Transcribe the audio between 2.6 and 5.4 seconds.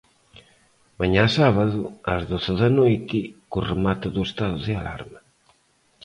da noite, co remate do estado de alarma.